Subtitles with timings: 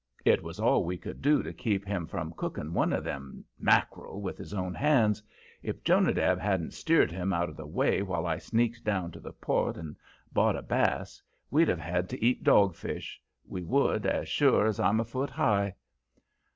[0.25, 4.19] It was all we could do to keep him from cooking one of them "mack'rel"
[4.19, 5.21] with his own hands.
[5.61, 9.31] If Jonadab hadn't steered him out of the way while I sneaked down to the
[9.31, 9.95] Port and
[10.33, 14.99] bought a bass, we'd have had to eat dogfish we would, as sure as I'm
[14.99, 15.75] a foot high.